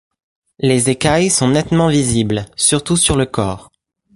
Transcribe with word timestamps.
Les 0.57 0.89
écailles 0.89 1.29
sont 1.29 1.49
nettement 1.49 1.87
visibles, 1.87 2.47
surtout 2.57 2.97
sur 2.97 3.15
le 3.15 3.27
corps. 3.27 3.69